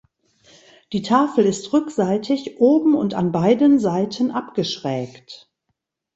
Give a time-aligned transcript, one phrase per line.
[0.93, 5.53] Die Tafel ist rückseitig oben und an beiden Seiten abgeschrägt.